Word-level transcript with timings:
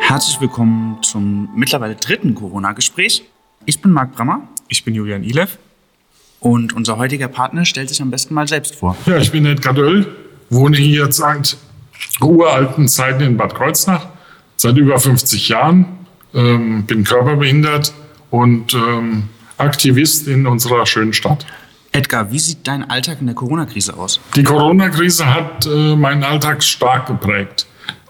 Herzlich 0.00 0.40
willkommen 0.40 1.02
zum 1.02 1.48
mittlerweile 1.56 1.96
dritten 1.96 2.34
Corona-Gespräch. 2.34 3.24
Ich 3.64 3.80
bin 3.82 3.90
Marc 3.90 4.14
Brammer. 4.14 4.42
Ich 4.68 4.84
bin 4.84 4.94
Julian 4.94 5.24
Ilev. 5.24 5.58
Und 6.38 6.72
unser 6.72 6.98
heutiger 6.98 7.26
Partner 7.26 7.64
stellt 7.64 7.88
sich 7.88 8.00
am 8.00 8.10
besten 8.10 8.34
mal 8.34 8.46
selbst 8.46 8.76
vor. 8.76 8.96
Ja, 9.06 9.18
ich 9.18 9.32
bin 9.32 9.44
Edgar 9.44 9.74
Döll, 9.74 10.06
wohne 10.50 10.76
hier 10.76 11.10
seit 11.10 11.56
uralten 12.20 12.86
Zeiten 12.86 13.22
in 13.22 13.36
Bad 13.36 13.54
Kreuznach, 13.56 14.06
seit 14.56 14.76
über 14.76 14.98
50 14.98 15.48
Jahren, 15.48 15.86
ähm, 16.32 16.84
bin 16.84 17.02
körperbehindert 17.02 17.92
und 18.30 18.74
ähm, 18.74 19.24
Aktivist 19.56 20.28
in 20.28 20.46
unserer 20.46 20.86
schönen 20.86 21.12
Stadt. 21.12 21.44
Edgar, 21.94 22.32
wie 22.32 22.40
sieht 22.40 22.66
dein 22.66 22.90
Alltag 22.90 23.18
in 23.20 23.26
der 23.26 23.36
Corona-Krise 23.36 23.96
aus? 23.96 24.20
Die 24.34 24.42
Corona-Krise 24.42 25.32
hat 25.32 25.64
äh, 25.66 25.94
meinen 25.94 26.24
Alltag 26.24 26.62
stark 26.64 27.06
geprägt. 27.06 27.66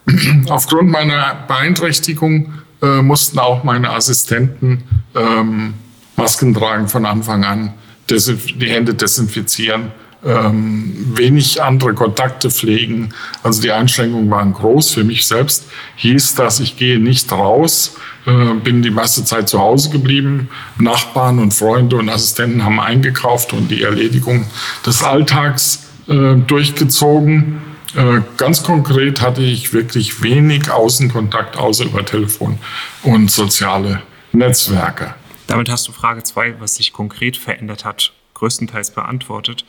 Aufgrund 0.49 0.91
meiner 0.91 1.45
Beeinträchtigung 1.47 2.55
äh, 2.81 3.03
mussten 3.03 3.39
auch 3.39 3.63
meine 3.63 3.91
Assistenten 3.91 4.85
ähm, 5.15 5.75
Masken 6.17 6.55
tragen 6.55 6.89
von 6.89 7.05
Anfang 7.05 7.45
an, 7.45 7.75
die 8.09 8.71
Hände 8.71 8.95
desinfizieren 8.95 9.93
ähm, 10.25 11.13
wenig 11.17 11.63
andere 11.63 11.95
Kontakte 11.95 12.51
pflegen. 12.51 13.15
Also 13.43 13.63
die 13.63 13.73
Einschränkungen 13.73 14.31
waren 14.31 14.53
groß. 14.53 14.91
Für 14.93 15.05
mich 15.05 15.27
selbst 15.27 15.67
hieß 15.97 16.35
das, 16.35 16.61
ich 16.61 16.77
gehe 16.77 16.99
nicht 16.99 17.31
raus, 17.31 17.97
äh, 18.27 18.55
bin 18.55 18.83
die 18.83 18.91
meiste 18.91 19.25
Zeit 19.25 19.49
zu 19.49 19.61
Hause 19.61 19.91
geblieben. 19.91 20.49
Nachbarn 20.79 21.39
und 21.39 21.53
Freunde 21.53 21.97
und 21.97 22.09
Assistenten 22.09 22.65
haben 22.65 22.81
eingekauft 22.81 23.53
und 23.53 23.69
die 23.69 23.83
Erledigung 23.83 24.47
des 24.87 25.03
Alltags 25.03 25.87
äh, 26.09 26.37
durchgezogen. 26.37 27.63
Äh, 27.95 28.23
ganz 28.37 28.63
konkret 28.63 29.21
hatte 29.21 29.43
ich 29.43 29.73
wirklich 29.73 30.23
wenig 30.23 30.71
Außenkontakt 30.71 31.57
außer 31.57 31.85
über 31.85 32.05
Telefon 32.05 32.59
und 33.03 33.31
soziale 33.31 34.03
Netzwerke. 34.33 35.15
Damit 35.47 35.69
hast 35.69 35.87
du 35.87 35.93
Frage 35.93 36.23
2, 36.23 36.61
was 36.61 36.77
sich 36.77 36.93
konkret 36.93 37.37
verändert 37.37 37.85
hat, 37.85 38.13
größtenteils 38.35 38.91
beantwortet. 38.93 39.65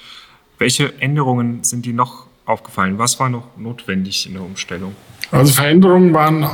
Welche 0.58 0.94
Änderungen 1.02 1.64
sind 1.64 1.86
dir 1.86 1.94
noch 1.94 2.26
aufgefallen? 2.46 2.98
Was 2.98 3.20
war 3.20 3.30
noch 3.30 3.48
notwendig 3.58 4.28
in 4.28 4.34
der 4.34 4.44
Umstellung? 4.44 4.96
Also 5.32 5.54
Veränderungen 5.54 6.14
waren 6.14 6.48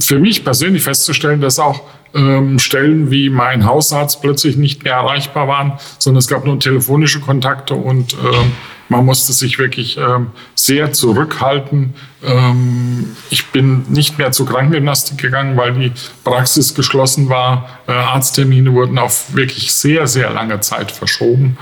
für 0.00 0.18
mich 0.18 0.44
persönlich 0.44 0.82
festzustellen, 0.82 1.40
dass 1.40 1.58
auch 1.58 1.82
ähm, 2.14 2.58
Stellen 2.58 3.10
wie 3.10 3.28
mein 3.28 3.66
Hausarzt 3.66 4.22
plötzlich 4.22 4.56
nicht 4.56 4.84
mehr 4.84 4.94
erreichbar 4.94 5.48
waren, 5.48 5.74
sondern 5.98 6.18
es 6.18 6.28
gab 6.28 6.44
nur 6.46 6.58
telefonische 6.58 7.20
Kontakte 7.20 7.74
und 7.74 8.14
ähm, 8.14 8.52
man 8.88 9.04
musste 9.04 9.32
sich 9.32 9.58
wirklich 9.58 9.96
ähm, 9.96 10.28
sehr 10.54 10.92
zurückhalten. 10.92 11.94
Ähm, 12.22 13.16
ich 13.30 13.46
bin 13.46 13.84
nicht 13.88 14.18
mehr 14.18 14.30
zur 14.30 14.46
Krankengymnastik 14.46 15.18
gegangen, 15.18 15.56
weil 15.56 15.72
die 15.72 15.92
Praxis 16.22 16.74
geschlossen 16.74 17.28
war. 17.28 17.68
Äh, 17.86 17.92
Arzttermine 17.92 18.72
wurden 18.72 18.98
auf 18.98 19.34
wirklich 19.34 19.72
sehr, 19.72 20.06
sehr 20.06 20.30
lange 20.30 20.60
Zeit 20.60 20.92
verschoben. 20.92 21.56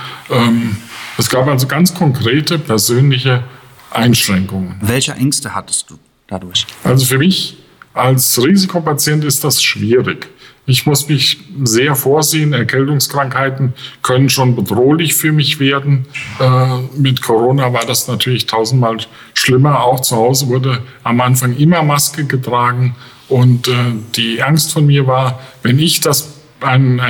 Es 1.18 1.28
gab 1.28 1.46
also 1.46 1.66
ganz 1.66 1.94
konkrete 1.94 2.58
persönliche 2.58 3.44
Einschränkungen. 3.90 4.76
Welche 4.80 5.12
Ängste 5.12 5.54
hattest 5.54 5.90
du 5.90 5.98
dadurch? 6.26 6.66
Also 6.84 7.04
für 7.04 7.18
mich 7.18 7.58
als 7.94 8.42
Risikopatient 8.42 9.24
ist 9.24 9.44
das 9.44 9.62
schwierig. 9.62 10.28
Ich 10.64 10.86
muss 10.86 11.08
mich 11.08 11.40
sehr 11.64 11.96
vorsehen. 11.96 12.52
Erkältungskrankheiten 12.52 13.74
können 14.02 14.28
schon 14.28 14.54
bedrohlich 14.54 15.14
für 15.14 15.32
mich 15.32 15.58
werden. 15.58 16.06
Äh, 16.38 16.78
mit 16.96 17.20
Corona 17.20 17.72
war 17.72 17.84
das 17.84 18.06
natürlich 18.06 18.46
tausendmal 18.46 18.98
schlimmer. 19.34 19.82
Auch 19.82 20.00
zu 20.00 20.16
Hause 20.16 20.46
wurde 20.46 20.80
am 21.02 21.20
Anfang 21.20 21.56
immer 21.56 21.82
Maske 21.82 22.24
getragen. 22.24 22.94
Und 23.28 23.66
äh, 23.66 23.72
die 24.14 24.42
Angst 24.42 24.72
von 24.72 24.86
mir 24.86 25.06
war, 25.06 25.40
wenn 25.62 25.80
ich 25.80 26.00
das 26.00 26.34
ein, 26.60 27.00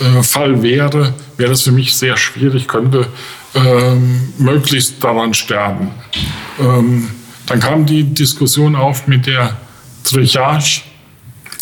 ein 0.00 0.06
Corona-Fall 0.06 0.62
wäre, 0.62 1.14
wäre 1.36 1.50
das 1.50 1.62
für 1.62 1.72
mich 1.72 1.94
sehr 1.96 2.16
schwierig, 2.16 2.68
könnte 2.68 3.06
ähm, 3.54 4.32
möglichst 4.38 5.02
daran 5.02 5.34
sterben. 5.34 5.90
Ähm, 6.60 7.10
dann 7.46 7.60
kam 7.60 7.86
die 7.86 8.02
Diskussion 8.04 8.74
auf 8.74 9.06
mit 9.06 9.26
der 9.26 9.56
Triage 10.04 10.82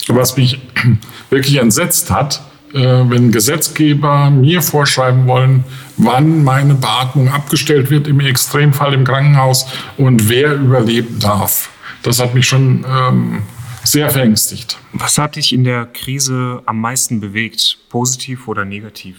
was 0.08 0.36
mich 0.36 0.60
wirklich 1.30 1.56
entsetzt 1.56 2.10
hat, 2.10 2.42
äh, 2.72 2.78
wenn 2.78 3.32
Gesetzgeber 3.32 4.30
mir 4.30 4.62
vorschreiben 4.62 5.26
wollen, 5.26 5.64
wann 5.96 6.44
meine 6.44 6.74
Beatmung 6.74 7.28
abgestellt 7.28 7.90
wird, 7.90 8.06
im 8.06 8.20
Extremfall 8.20 8.94
im 8.94 9.04
Krankenhaus 9.04 9.66
und 9.96 10.28
wer 10.28 10.54
überleben 10.54 11.18
darf. 11.20 11.70
Das 12.02 12.20
hat 12.20 12.34
mich 12.34 12.46
schon 12.46 12.84
ähm, 12.86 13.42
sehr 13.84 14.10
verängstigt. 14.10 14.78
Was 14.92 15.18
hat 15.18 15.36
dich 15.36 15.52
in 15.52 15.64
der 15.64 15.86
Krise 15.86 16.62
am 16.66 16.80
meisten 16.80 17.20
bewegt, 17.20 17.78
positiv 17.88 18.48
oder 18.48 18.64
negativ? 18.64 19.16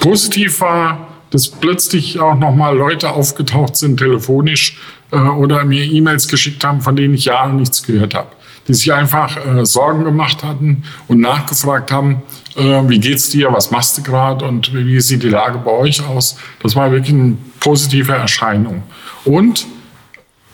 Positiv 0.00 0.60
war, 0.60 1.08
dass 1.30 1.48
plötzlich 1.48 2.18
auch 2.18 2.36
nochmal 2.36 2.76
Leute 2.76 3.10
aufgetaucht 3.10 3.76
sind, 3.76 3.98
telefonisch 3.98 4.78
äh, 5.12 5.16
oder 5.16 5.64
mir 5.64 5.84
E-Mails 5.84 6.28
geschickt 6.28 6.64
haben, 6.64 6.80
von 6.80 6.96
denen 6.96 7.14
ich 7.14 7.26
Jahre 7.26 7.52
nichts 7.52 7.82
gehört 7.82 8.14
habe 8.14 8.30
die 8.70 8.74
sich 8.74 8.92
einfach 8.92 9.36
äh, 9.44 9.64
Sorgen 9.66 10.04
gemacht 10.04 10.44
hatten 10.44 10.84
und 11.08 11.20
nachgefragt 11.20 11.90
haben, 11.90 12.22
äh, 12.56 12.82
wie 12.88 13.00
geht's 13.00 13.30
dir, 13.30 13.52
was 13.52 13.70
machst 13.72 13.98
du 13.98 14.02
gerade 14.02 14.44
und 14.44 14.72
wie 14.72 15.00
sieht 15.00 15.24
die 15.24 15.28
Lage 15.28 15.58
bei 15.58 15.72
euch 15.72 16.06
aus. 16.06 16.36
Das 16.62 16.76
war 16.76 16.92
wirklich 16.92 17.14
eine 17.14 17.36
positive 17.58 18.12
Erscheinung. 18.12 18.82
Und 19.24 19.66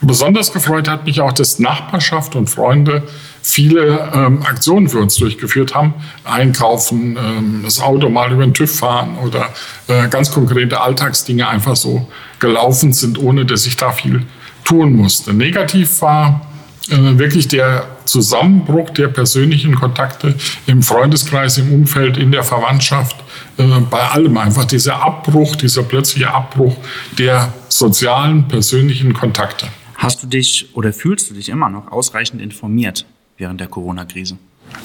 besonders 0.01 0.53
gefreut 0.53 0.89
hat 0.89 1.05
mich 1.05 1.21
auch, 1.21 1.33
dass 1.33 1.59
Nachbarschaft 1.59 2.37
und 2.37 2.49
Freunde 2.49 3.03
viele 3.47 4.11
ähm, 4.13 4.43
Aktionen 4.43 4.89
für 4.89 4.99
uns 4.99 5.15
durchgeführt 5.15 5.73
haben. 5.73 5.95
Einkaufen, 6.25 7.17
ähm, 7.17 7.61
das 7.63 7.81
Auto 7.81 8.09
mal 8.09 8.33
über 8.33 8.43
den 8.43 8.53
TÜV 8.53 8.79
fahren 8.79 9.17
oder 9.25 9.51
äh, 9.87 10.09
ganz 10.09 10.33
konkrete 10.33 10.81
Alltagsdinge 10.81 11.47
einfach 11.47 11.77
so 11.77 12.09
gelaufen 12.41 12.93
sind, 12.93 13.19
ohne 13.19 13.47
dass 13.47 13.65
ich 13.65 13.77
da 13.77 13.93
viel 13.93 14.27
tun 14.65 14.95
musste. 14.95 15.33
Negativ 15.33 16.03
war 16.03 16.45
äh, 16.91 16.97
wirklich 17.19 17.47
der 17.47 17.87
Zusammenbruch 18.05 18.91
der 18.91 19.09
persönlichen 19.09 19.77
Kontakte 19.77 20.35
im 20.67 20.83
Freundeskreis, 20.83 21.59
im 21.59 21.73
Umfeld, 21.73 22.17
in 22.17 22.33
der 22.33 22.43
Verwandtschaft, 22.43 23.17
äh, 23.59 23.63
bei 23.89 24.01
allem 24.09 24.37
einfach 24.39 24.65
dieser 24.65 25.01
Abbruch, 25.05 25.55
dieser 25.55 25.85
plötzliche 25.85 26.35
Abbruch 26.35 26.77
der 27.17 27.55
sozialen, 27.69 28.49
persönlichen 28.49 29.13
Kontakte. 29.13 29.69
Hast 29.95 30.25
du 30.25 30.27
dich 30.27 30.75
oder 30.75 30.93
fühlst 30.93 31.31
du 31.31 31.35
dich 31.35 31.49
immer 31.49 31.69
noch 31.69 31.93
ausreichend 31.93 32.43
informiert 32.43 33.07
während 33.39 33.61
der 33.61 33.69
Corona-Krise? 33.69 34.37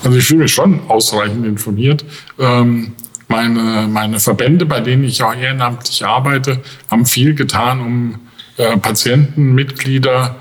Also 0.03 0.17
ich 0.17 0.25
fühle 0.25 0.41
mich 0.41 0.53
schon 0.53 0.81
ausreichend 0.89 1.45
informiert. 1.45 2.05
Ähm, 2.39 2.93
meine, 3.27 3.87
meine 3.89 4.19
Verbände, 4.19 4.65
bei 4.65 4.81
denen 4.81 5.03
ich 5.03 5.23
auch 5.23 5.33
ehrenamtlich 5.33 6.05
arbeite, 6.05 6.61
haben 6.89 7.05
viel 7.05 7.33
getan, 7.33 7.79
um 7.79 8.19
äh, 8.57 8.77
Patienten, 8.77 9.53
Mitglieder, 9.53 10.35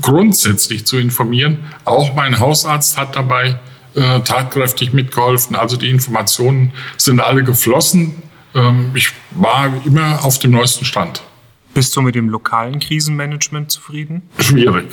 grundsätzlich 0.00 0.84
zu 0.84 0.98
informieren. 0.98 1.58
Auch 1.84 2.14
mein 2.14 2.38
Hausarzt 2.38 2.98
hat 2.98 3.16
dabei 3.16 3.58
äh, 3.94 4.20
tatkräftig 4.20 4.92
mitgeholfen. 4.92 5.56
Also 5.56 5.76
die 5.76 5.88
Informationen 5.88 6.72
sind 6.96 7.20
alle 7.20 7.44
geflossen. 7.44 8.22
Ähm, 8.54 8.90
ich 8.94 9.12
war 9.32 9.72
immer 9.84 10.24
auf 10.24 10.38
dem 10.38 10.50
neuesten 10.50 10.84
Stand. 10.84 11.22
Bist 11.74 11.94
du 11.96 12.02
mit 12.02 12.14
dem 12.14 12.28
lokalen 12.28 12.78
Krisenmanagement 12.78 13.70
zufrieden? 13.70 14.22
Schwierig. 14.38 14.86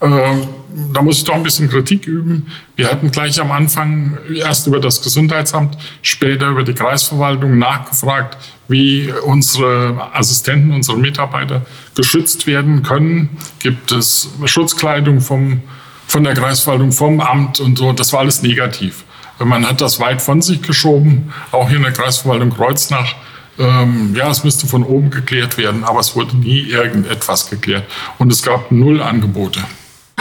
Ähm, 0.00 0.48
da 0.92 1.00
muss 1.00 1.18
ich 1.18 1.24
doch 1.24 1.34
ein 1.34 1.42
bisschen 1.42 1.70
Kritik 1.70 2.06
üben. 2.06 2.48
Wir 2.74 2.90
hatten 2.90 3.10
gleich 3.10 3.40
am 3.40 3.50
Anfang 3.50 4.18
erst 4.34 4.66
über 4.66 4.78
das 4.78 5.02
Gesundheitsamt, 5.02 5.76
später 6.02 6.48
über 6.48 6.64
die 6.64 6.74
Kreisverwaltung 6.74 7.58
nachgefragt, 7.58 8.36
wie 8.68 9.10
unsere 9.24 10.10
Assistenten, 10.12 10.72
unsere 10.72 10.98
Mitarbeiter 10.98 11.64
geschützt 11.94 12.46
werden 12.46 12.82
können. 12.82 13.30
Gibt 13.58 13.90
es 13.90 14.28
Schutzkleidung 14.44 15.20
vom, 15.22 15.62
von 16.06 16.24
der 16.24 16.34
Kreisverwaltung, 16.34 16.92
vom 16.92 17.20
Amt 17.20 17.60
und 17.60 17.78
so. 17.78 17.92
Das 17.92 18.12
war 18.12 18.20
alles 18.20 18.42
negativ. 18.42 19.04
Man 19.38 19.66
hat 19.66 19.80
das 19.80 19.98
weit 20.00 20.20
von 20.20 20.42
sich 20.42 20.62
geschoben, 20.62 21.32
auch 21.52 21.68
hier 21.68 21.76
in 21.78 21.82
der 21.82 21.92
Kreisverwaltung 21.92 22.50
Kreuznach. 22.50 23.14
Ähm, 23.58 24.14
ja, 24.14 24.30
es 24.30 24.44
müsste 24.44 24.66
von 24.66 24.82
oben 24.82 25.10
geklärt 25.10 25.56
werden, 25.56 25.84
aber 25.84 26.00
es 26.00 26.14
wurde 26.14 26.36
nie 26.36 26.62
irgendetwas 26.64 27.48
geklärt. 27.48 27.84
Und 28.18 28.30
es 28.30 28.42
gab 28.42 28.70
null 28.70 29.00
Angebote. 29.00 29.60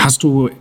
Hast 0.06 0.22
du 0.22 0.52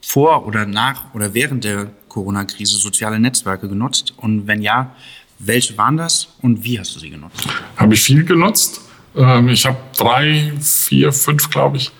vor 0.00 0.44
oder 0.44 0.66
nach 0.66 1.14
oder 1.14 1.32
während 1.32 1.62
der 1.62 1.86
Corona-Krise 2.08 2.78
soziale 2.78 3.20
Netzwerke 3.20 3.68
genutzt? 3.68 4.12
Und 4.16 4.48
wenn 4.48 4.60
ja, 4.60 4.90
welche 5.38 5.78
waren 5.78 5.96
das 5.96 6.34
und 6.42 6.64
wie 6.64 6.80
hast 6.80 6.96
du 6.96 6.98
sie 6.98 7.10
genutzt? 7.10 7.46
Habe 7.76 7.94
ich 7.94 8.00
viel 8.00 8.24
genutzt. 8.24 8.80
Ähm, 9.14 9.50
ich 9.50 9.64
habe 9.66 9.76
drei, 9.96 10.52
vier, 10.60 11.12
fünf, 11.12 11.48
glaube 11.48 11.76
ich, 11.76 11.92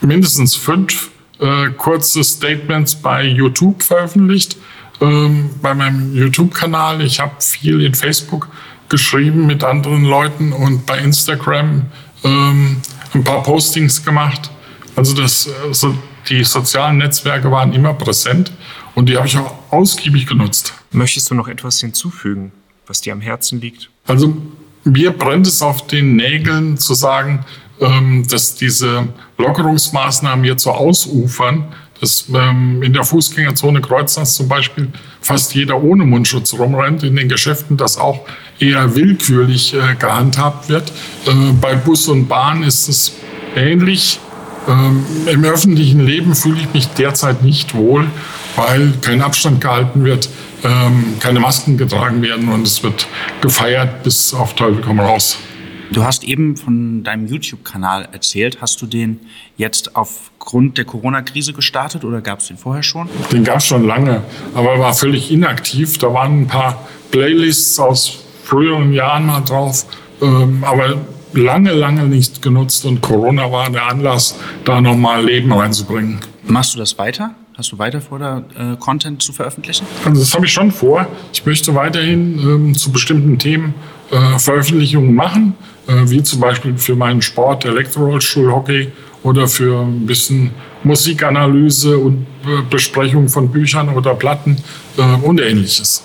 mindestens 0.00 0.54
fünf 0.54 1.10
äh, 1.40 1.70
kurze 1.70 2.22
Statements 2.22 2.94
bei 2.94 3.24
YouTube 3.24 3.82
veröffentlicht, 3.82 4.56
ähm, 5.00 5.50
bei 5.60 5.74
meinem 5.74 6.14
YouTube-Kanal. 6.14 7.00
Ich 7.00 7.18
habe 7.18 7.34
viel 7.40 7.80
in 7.80 7.94
Facebook 7.94 8.48
geschrieben 8.88 9.46
mit 9.46 9.64
anderen 9.64 10.04
Leuten 10.04 10.52
und 10.52 10.86
bei 10.86 10.98
Instagram 10.98 11.86
ähm, 12.22 12.76
ein 13.12 13.24
paar 13.24 13.42
Postings 13.42 14.04
gemacht. 14.04 14.52
Also 14.96 15.14
das, 15.14 15.48
so 15.72 15.94
die 16.28 16.44
sozialen 16.44 16.98
Netzwerke 16.98 17.50
waren 17.50 17.72
immer 17.72 17.94
präsent 17.94 18.52
und 18.94 19.08
die 19.08 19.16
habe 19.16 19.26
ich 19.26 19.36
auch 19.36 19.54
ausgiebig 19.70 20.26
genutzt. 20.26 20.74
Möchtest 20.92 21.30
du 21.30 21.34
noch 21.34 21.48
etwas 21.48 21.80
hinzufügen, 21.80 22.52
was 22.86 23.00
dir 23.00 23.12
am 23.12 23.20
Herzen 23.20 23.60
liegt? 23.60 23.90
Also 24.06 24.36
mir 24.84 25.10
brennt 25.10 25.46
es 25.46 25.62
auf 25.62 25.86
den 25.86 26.16
Nägeln 26.16 26.78
zu 26.78 26.94
sagen, 26.94 27.44
ähm, 27.80 28.26
dass 28.28 28.54
diese 28.54 29.08
Lockerungsmaßnahmen 29.38 30.44
jetzt 30.44 30.62
so 30.62 30.70
ausufern, 30.70 31.72
dass 32.00 32.26
ähm, 32.32 32.82
in 32.82 32.92
der 32.92 33.04
Fußgängerzone 33.04 33.80
Kreuzlands 33.80 34.34
zum 34.34 34.48
Beispiel 34.48 34.88
fast 35.20 35.54
jeder 35.54 35.82
ohne 35.82 36.04
Mundschutz 36.04 36.54
rumrennt, 36.54 37.02
in 37.02 37.16
den 37.16 37.28
Geschäften 37.28 37.76
das 37.76 37.96
auch 37.96 38.20
eher 38.58 38.94
willkürlich 38.94 39.74
äh, 39.74 39.94
gehandhabt 39.98 40.68
wird. 40.68 40.92
Äh, 41.26 41.52
bei 41.60 41.74
Bus 41.74 42.08
und 42.08 42.28
Bahn 42.28 42.62
ist 42.62 42.88
es 42.88 43.12
ähnlich. 43.56 44.20
Ähm, 44.66 45.04
Im 45.26 45.44
öffentlichen 45.44 46.00
Leben 46.00 46.34
fühle 46.34 46.60
ich 46.60 46.72
mich 46.72 46.88
derzeit 46.88 47.42
nicht 47.42 47.74
wohl, 47.74 48.06
weil 48.56 48.92
kein 49.00 49.20
Abstand 49.20 49.60
gehalten 49.60 50.04
wird, 50.04 50.28
ähm, 50.62 51.16
keine 51.20 51.40
Masken 51.40 51.76
getragen 51.76 52.22
werden 52.22 52.48
und 52.48 52.66
es 52.66 52.82
wird 52.82 53.06
gefeiert 53.40 54.02
bis 54.02 54.32
auf 54.32 54.54
Teufel 54.54 54.82
komm 54.84 55.00
raus. 55.00 55.38
Du 55.92 56.02
hast 56.02 56.24
eben 56.24 56.56
von 56.56 57.04
deinem 57.04 57.26
YouTube-Kanal 57.26 58.08
erzählt. 58.10 58.58
Hast 58.60 58.80
du 58.80 58.86
den 58.86 59.20
jetzt 59.56 59.94
aufgrund 59.94 60.78
der 60.78 60.86
Corona-Krise 60.86 61.52
gestartet 61.52 62.04
oder 62.04 62.20
gab 62.20 62.40
es 62.40 62.48
den 62.48 62.56
vorher 62.56 62.82
schon? 62.82 63.08
Den 63.30 63.44
gab 63.44 63.58
es 63.58 63.66
schon 63.66 63.86
lange, 63.86 64.22
aber 64.54 64.72
er 64.72 64.80
war 64.80 64.94
völlig 64.94 65.30
inaktiv. 65.30 65.98
Da 65.98 66.12
waren 66.12 66.42
ein 66.42 66.46
paar 66.46 66.88
Playlists 67.10 67.78
aus 67.78 68.24
früheren 68.44 68.92
Jahren 68.92 69.26
mal 69.26 69.40
drauf, 69.40 69.86
ähm, 70.20 70.64
aber 70.64 70.96
lange, 71.36 71.72
lange 71.72 72.04
nicht 72.04 72.42
genutzt 72.42 72.84
und 72.84 73.00
Corona 73.00 73.50
war 73.50 73.70
der 73.70 73.86
Anlass, 73.86 74.38
da 74.64 74.80
nochmal 74.80 75.24
Leben 75.24 75.52
reinzubringen. 75.52 76.20
Machst 76.46 76.74
du 76.74 76.78
das 76.78 76.98
weiter? 76.98 77.34
Hast 77.56 77.70
du 77.70 77.78
weiter 77.78 78.00
vor, 78.00 78.18
da 78.18 78.42
äh, 78.58 78.76
Content 78.76 79.22
zu 79.22 79.32
veröffentlichen? 79.32 79.86
Also 80.04 80.20
das 80.20 80.34
habe 80.34 80.46
ich 80.46 80.52
schon 80.52 80.72
vor. 80.72 81.06
Ich 81.32 81.46
möchte 81.46 81.74
weiterhin 81.74 82.38
ähm, 82.40 82.74
zu 82.74 82.90
bestimmten 82.90 83.38
Themen 83.38 83.74
äh, 84.10 84.38
Veröffentlichungen 84.38 85.14
machen, 85.14 85.54
äh, 85.86 85.92
wie 86.06 86.22
zum 86.22 86.40
Beispiel 86.40 86.76
für 86.76 86.96
meinen 86.96 87.22
Sport, 87.22 87.64
Elektrorollstuhl-Hockey 87.64 88.90
oder 89.22 89.46
für 89.46 89.82
ein 89.82 90.04
bisschen 90.04 90.50
Musikanalyse 90.82 91.96
und 91.96 92.26
äh, 92.44 92.62
Besprechung 92.68 93.28
von 93.28 93.50
Büchern 93.50 93.88
oder 93.88 94.14
Platten 94.14 94.56
äh, 94.96 95.02
und 95.24 95.40
ähnliches. 95.40 96.04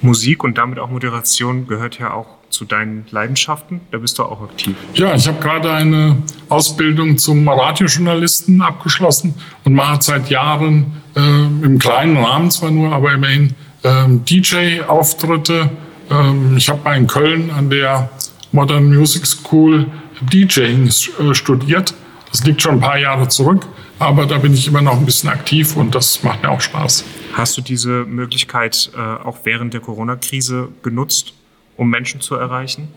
Musik 0.00 0.42
und 0.42 0.58
damit 0.58 0.80
auch 0.80 0.90
Moderation 0.90 1.68
gehört 1.68 1.98
ja 2.00 2.12
auch 2.12 2.26
zu 2.52 2.64
deinen 2.64 3.06
Leidenschaften. 3.10 3.80
Da 3.90 3.98
bist 3.98 4.18
du 4.18 4.24
auch 4.24 4.42
aktiv. 4.42 4.76
Ja, 4.94 5.14
ich 5.14 5.26
habe 5.26 5.40
gerade 5.40 5.72
eine 5.72 6.16
Ausbildung 6.48 7.18
zum 7.18 7.48
Radiojournalisten 7.48 8.62
abgeschlossen 8.62 9.34
und 9.64 9.74
mache 9.74 10.02
seit 10.02 10.30
Jahren 10.30 11.02
äh, 11.16 11.20
im 11.20 11.78
kleinen 11.78 12.16
Rahmen 12.16 12.50
zwar 12.50 12.70
nur, 12.70 12.92
aber 12.92 13.12
immerhin 13.12 13.54
äh, 13.82 14.06
DJ-Auftritte. 14.08 15.70
Ähm, 16.10 16.56
ich 16.56 16.68
habe 16.68 16.80
mal 16.84 16.96
in 16.96 17.06
Köln 17.06 17.50
an 17.50 17.70
der 17.70 18.10
Modern 18.52 18.94
Music 18.94 19.26
School 19.26 19.86
DJing 20.20 20.86
äh, 20.86 21.34
studiert. 21.34 21.94
Das 22.30 22.44
liegt 22.44 22.62
schon 22.62 22.74
ein 22.74 22.80
paar 22.80 22.98
Jahre 22.98 23.28
zurück, 23.28 23.66
aber 23.98 24.26
da 24.26 24.38
bin 24.38 24.54
ich 24.54 24.66
immer 24.66 24.80
noch 24.80 24.96
ein 24.96 25.04
bisschen 25.04 25.28
aktiv 25.28 25.76
und 25.76 25.94
das 25.94 26.22
macht 26.22 26.42
mir 26.42 26.50
auch 26.50 26.60
Spaß. 26.60 27.04
Hast 27.34 27.56
du 27.56 27.62
diese 27.62 28.04
Möglichkeit 28.04 28.90
äh, 28.94 28.98
auch 28.98 29.38
während 29.44 29.74
der 29.74 29.80
Corona-Krise 29.80 30.68
genutzt, 30.82 31.34
um 31.76 31.90
Menschen 31.90 32.20
zu 32.20 32.34
erreichen? 32.34 32.88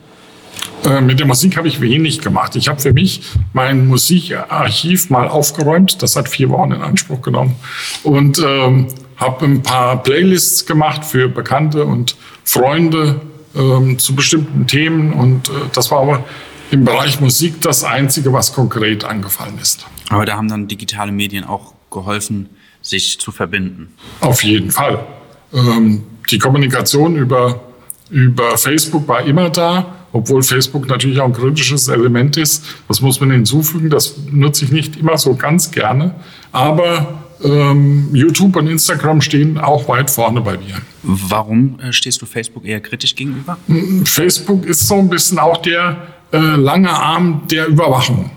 Äh, 0.84 1.02
mit 1.02 1.20
der 1.20 1.26
Musik 1.26 1.58
habe 1.58 1.68
ich 1.68 1.82
wenig 1.82 2.22
gemacht. 2.22 2.56
Ich 2.56 2.68
habe 2.68 2.80
für 2.80 2.94
mich 2.94 3.22
mein 3.54 3.88
Musikarchiv 3.88 5.10
mal 5.10 5.28
aufgeräumt. 5.28 6.02
Das 6.02 6.16
hat 6.16 6.30
vier 6.30 6.50
Wochen 6.50 6.72
in 6.72 6.82
Anspruch 6.82 7.22
genommen. 7.22 7.56
Und 8.04 8.40
ähm, 8.40 8.88
habe 9.18 9.46
ein 9.46 9.64
paar 9.64 10.04
Playlists 10.04 10.66
gemacht 10.66 11.06
für 11.06 11.30
Bekannte 11.30 11.86
und 11.86 12.16
Freunde 12.44 13.22
ähm, 13.56 13.98
zu 13.98 14.16
bestimmten 14.16 14.68
Themen. 14.68 15.14
Und 15.14 15.50
äh, 15.50 15.54
das 15.74 15.92
war 15.92 16.02
aber 16.02 16.24
im 16.72 16.84
Bereich 16.84 17.20
Musik 17.20 17.62
das 17.62 17.84
Einzige, 17.84 18.34
was 18.34 18.54
konkret 18.54 19.04
angefallen 19.04 19.58
ist. 19.62 19.86
Aber 20.10 20.26
da 20.26 20.36
haben 20.36 20.50
dann 20.50 20.68
digitale 20.68 21.12
Medien 21.12 21.44
auch 21.46 21.74
geholfen, 21.90 22.50
sich 22.82 23.20
zu 23.20 23.32
verbinden. 23.32 23.94
Auf 24.20 24.44
jeden 24.44 24.72
Fall. 24.72 25.06
Ähm, 25.54 26.04
die 26.30 26.38
Kommunikation 26.38 27.16
über, 27.16 27.62
über 28.10 28.58
Facebook 28.58 29.08
war 29.08 29.24
immer 29.24 29.50
da, 29.50 29.96
obwohl 30.12 30.44
Facebook 30.44 30.88
natürlich 30.88 31.20
auch 31.20 31.26
ein 31.26 31.34
kritisches 31.34 31.88
Element 31.88 32.38
ist. 32.38 32.64
Das 32.88 33.02
muss 33.02 33.20
man 33.20 33.32
hinzufügen. 33.32 33.90
Das 33.90 34.16
nutze 34.32 34.66
ich 34.66 34.72
nicht 34.72 34.98
immer 34.98 35.18
so 35.18 35.36
ganz 35.36 35.72
gerne. 35.72 36.16
Aber 36.52 37.22
ähm, 37.44 38.10
YouTube 38.14 38.56
und 38.56 38.68
Instagram 38.68 39.22
stehen 39.22 39.58
auch 39.58 39.88
weit 39.88 40.10
vorne 40.10 40.42
bei 40.42 40.58
mir. 40.58 40.76
Warum 41.04 41.80
äh, 41.80 41.92
stehst 41.92 42.22
du 42.22 42.26
Facebook 42.26 42.66
eher 42.66 42.80
kritisch 42.80 43.16
gegenüber? 43.16 43.58
Facebook 44.06 44.66
ist 44.66 44.88
so 44.88 44.96
ein 44.96 45.10
bisschen 45.10 45.40
auch 45.40 45.58
der 45.58 45.98
äh, 46.32 46.38
lange 46.38 46.90
Arm 46.90 47.44
der 47.52 47.68
Überwachung. 47.68 48.32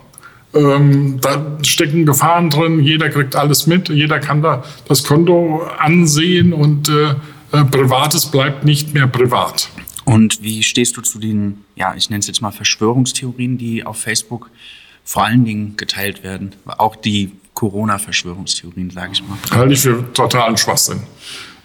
Ähm, 0.54 1.20
da 1.20 1.58
stecken 1.62 2.06
Gefahren 2.06 2.50
drin, 2.50 2.80
jeder 2.80 3.10
kriegt 3.10 3.36
alles 3.36 3.66
mit, 3.66 3.90
jeder 3.90 4.18
kann 4.18 4.42
da 4.42 4.64
das 4.88 5.04
Konto 5.04 5.62
ansehen 5.78 6.52
und 6.52 6.88
äh, 6.88 7.14
Privates 7.50 8.26
bleibt 8.26 8.64
nicht 8.64 8.94
mehr 8.94 9.06
privat. 9.06 9.70
Und 10.04 10.42
wie 10.42 10.62
stehst 10.62 10.96
du 10.96 11.02
zu 11.02 11.18
den, 11.18 11.64
ja, 11.76 11.94
ich 11.94 12.08
nenne 12.08 12.20
es 12.20 12.26
jetzt 12.26 12.40
mal 12.40 12.50
Verschwörungstheorien, 12.50 13.58
die 13.58 13.84
auf 13.84 13.98
Facebook 13.98 14.50
vor 15.04 15.24
allen 15.24 15.44
Dingen 15.44 15.76
geteilt 15.76 16.22
werden? 16.22 16.54
Auch 16.66 16.96
die 16.96 17.32
Corona-Verschwörungstheorien, 17.54 18.90
sage 18.90 19.12
ich 19.12 19.22
mal. 19.22 19.36
Halte 19.50 19.74
ich 19.74 19.80
für 19.80 20.12
totalen 20.12 20.56
Schwachsinn. 20.56 21.02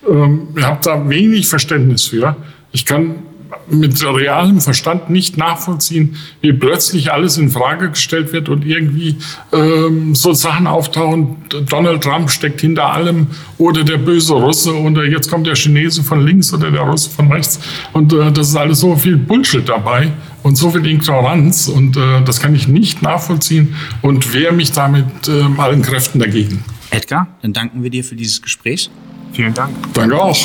Ähm, 0.09 0.49
ich 0.57 0.63
habe 0.63 0.79
da 0.83 1.07
wenig 1.07 1.47
Verständnis 1.47 2.05
für. 2.05 2.35
Ich 2.71 2.85
kann 2.85 3.23
mit 3.69 4.03
realem 4.03 4.61
Verstand 4.61 5.09
nicht 5.09 5.37
nachvollziehen, 5.37 6.17
wie 6.41 6.53
plötzlich 6.53 7.11
alles 7.11 7.37
in 7.37 7.49
Frage 7.49 7.89
gestellt 7.89 8.33
wird 8.33 8.49
und 8.49 8.65
irgendwie 8.65 9.17
ähm, 9.51 10.15
so 10.15 10.33
Sachen 10.33 10.67
auftauchen. 10.67 11.37
Donald 11.69 12.03
Trump 12.03 12.29
steckt 12.29 12.61
hinter 12.61 12.91
allem 12.93 13.27
oder 13.57 13.83
der 13.83 13.97
böse 13.97 14.33
Russe 14.33 14.73
oder 14.73 15.05
jetzt 15.05 15.29
kommt 15.29 15.47
der 15.47 15.55
Chinese 15.55 16.03
von 16.03 16.25
links 16.25 16.53
oder 16.53 16.71
der 16.71 16.81
Russe 16.81 17.09
von 17.09 17.31
rechts 17.31 17.59
und 17.93 18.13
äh, 18.13 18.31
das 18.31 18.49
ist 18.49 18.55
alles 18.55 18.79
so 18.79 18.95
viel 18.95 19.17
Bullshit 19.17 19.67
dabei 19.67 20.11
und 20.43 20.57
so 20.57 20.69
viel 20.69 20.85
Ignoranz 20.85 21.67
und 21.67 21.97
äh, 21.97 22.21
das 22.23 22.39
kann 22.39 22.53
ich 22.55 22.67
nicht 22.67 23.01
nachvollziehen 23.01 23.75
und 24.01 24.33
wehre 24.33 24.53
mich 24.53 24.71
damit 24.71 25.27
äh, 25.27 25.43
allen 25.57 25.81
Kräften 25.81 26.19
dagegen. 26.19 26.63
Edgar, 26.89 27.27
dann 27.41 27.53
danken 27.53 27.81
wir 27.81 27.89
dir 27.89 28.03
für 28.03 28.15
dieses 28.15 28.41
Gespräch. 28.41 28.89
Vielen 29.31 29.53
Dank. 29.53 29.73
Danke 29.93 30.21
auch. 30.21 30.37